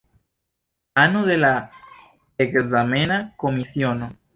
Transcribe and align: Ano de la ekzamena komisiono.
Ano 1.03 1.21
de 1.29 1.37
la 1.45 1.53
ekzamena 2.47 3.23
komisiono. 3.47 4.15